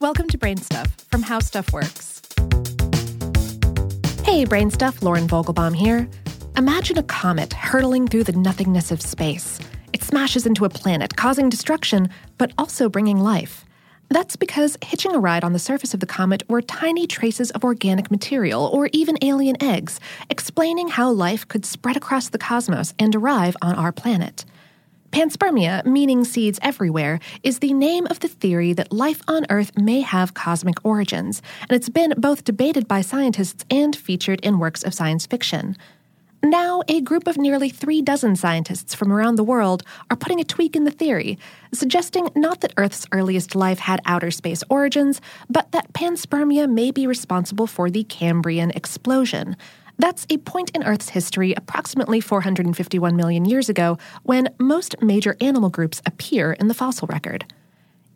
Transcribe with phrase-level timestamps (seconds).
[0.00, 2.22] Welcome to BrainStuff from How Stuff Works.
[4.24, 6.08] Hey, BrainStuff, Lauren Vogelbaum here.
[6.56, 9.58] Imagine a comet hurtling through the nothingness of space.
[9.92, 12.08] It smashes into a planet, causing destruction,
[12.38, 13.66] but also bringing life.
[14.08, 17.62] That's because hitching a ride on the surface of the comet were tiny traces of
[17.62, 23.14] organic material or even alien eggs, explaining how life could spread across the cosmos and
[23.14, 24.46] arrive on our planet.
[25.12, 30.02] Panspermia, meaning seeds everywhere, is the name of the theory that life on Earth may
[30.02, 34.94] have cosmic origins, and it's been both debated by scientists and featured in works of
[34.94, 35.76] science fiction.
[36.44, 40.44] Now, a group of nearly three dozen scientists from around the world are putting a
[40.44, 41.38] tweak in the theory,
[41.74, 47.06] suggesting not that Earth's earliest life had outer space origins, but that panspermia may be
[47.06, 49.56] responsible for the Cambrian explosion.
[50.00, 55.68] That's a point in Earth's history approximately 451 million years ago when most major animal
[55.68, 57.44] groups appear in the fossil record.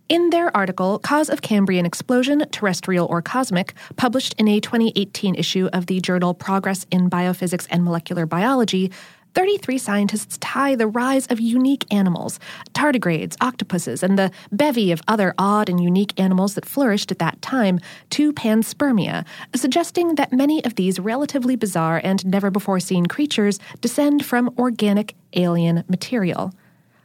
[0.09, 5.69] In their article, Cause of Cambrian Explosion, Terrestrial or Cosmic, published in a 2018 issue
[5.75, 8.91] of the journal Progress in Biophysics and Molecular Biology,
[9.35, 12.39] 33 scientists tie the rise of unique animals,
[12.73, 17.41] tardigrades, octopuses, and the bevy of other odd and unique animals that flourished at that
[17.43, 19.25] time to panspermia,
[19.55, 25.15] suggesting that many of these relatively bizarre and never before seen creatures descend from organic
[25.35, 26.53] alien material.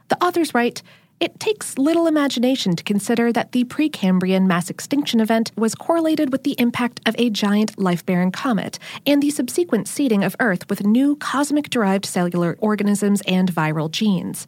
[0.09, 0.81] The authors write,
[1.19, 6.43] it takes little imagination to consider that the Precambrian mass extinction event was correlated with
[6.43, 10.85] the impact of a giant life bearing comet and the subsequent seeding of Earth with
[10.85, 14.47] new cosmic derived cellular organisms and viral genes.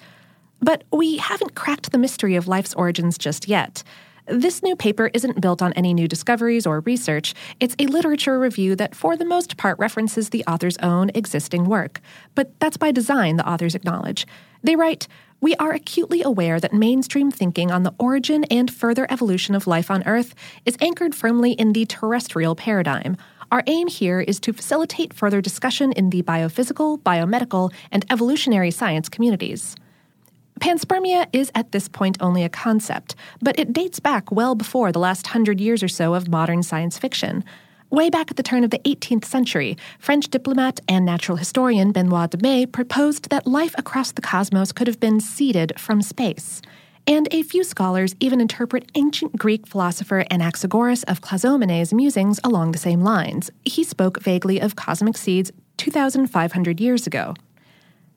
[0.61, 3.83] But we haven't cracked the mystery of life's origins just yet.
[4.27, 7.33] This new paper isn't built on any new discoveries or research.
[7.59, 11.99] It's a literature review that, for the most part, references the author's own existing work.
[12.36, 14.27] But that's by design, the authors acknowledge.
[14.64, 15.08] They write,
[15.42, 19.89] we are acutely aware that mainstream thinking on the origin and further evolution of life
[19.89, 23.17] on Earth is anchored firmly in the terrestrial paradigm.
[23.52, 29.10] Our aim here is to facilitate further discussion in the biophysical, biomedical, and evolutionary science
[29.10, 29.76] communities.
[30.60, 34.99] Panspermia is at this point only a concept, but it dates back well before the
[34.99, 37.44] last hundred years or so of modern science fiction.
[37.91, 42.31] Way back at the turn of the 18th century, French diplomat and natural historian Benoit
[42.31, 46.61] de Maillet proposed that life across the cosmos could have been seeded from space.
[47.05, 52.77] And a few scholars even interpret ancient Greek philosopher Anaxagoras of Clazomenae's musings along the
[52.77, 53.52] same lines.
[53.65, 57.33] He spoke vaguely of cosmic seeds 2,500 years ago.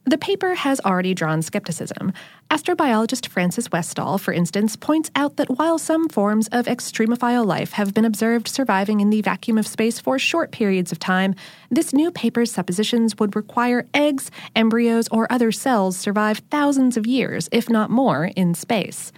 [0.06, 2.12] The paper has already drawn skepticism.
[2.50, 7.94] Astrobiologist Frances Westall, for instance, points out that while some forms of extremophile life have
[7.94, 11.34] been observed surviving in the vacuum of space for short periods of time,
[11.70, 17.48] this new paper's suppositions would require eggs, embryos, or other cells survive thousands of years,
[17.50, 19.10] if not more, in space.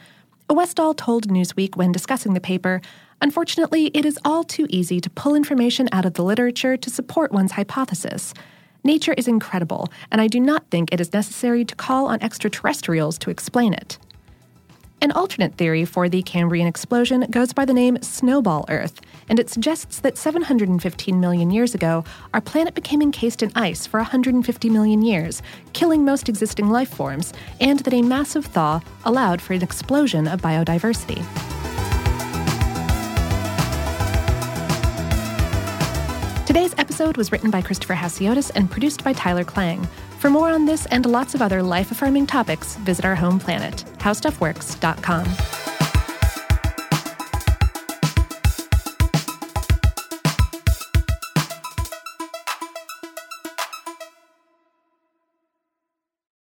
[0.49, 2.81] Westall told Newsweek when discussing the paper
[3.21, 7.33] Unfortunately, it is all too easy to pull information out of the literature to support
[7.33, 8.35] one's hypothesis.
[8.87, 13.19] Nature is incredible, and I do not think it is necessary to call on extraterrestrials
[13.19, 13.99] to explain it.
[15.03, 19.51] An alternate theory for the Cambrian explosion goes by the name Snowball Earth, and it
[19.51, 25.03] suggests that 715 million years ago, our planet became encased in ice for 150 million
[25.03, 25.43] years,
[25.73, 30.41] killing most existing life forms, and that a massive thaw allowed for an explosion of
[30.41, 31.56] biodiversity.
[36.57, 39.87] Today's episode was written by Christopher Hasiotis and produced by Tyler Klang.
[40.21, 43.85] For more on this and lots of other life affirming topics, visit our home planet,
[43.99, 45.66] howstuffworks.com.